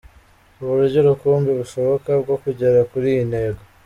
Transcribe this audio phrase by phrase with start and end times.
[0.61, 3.61] Uburyo rukumbi bushoboka bwo kugera kuri iyi ntego